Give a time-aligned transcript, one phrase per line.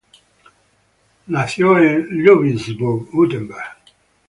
[1.27, 3.77] Nació en Ludwigsburg, Württemberg.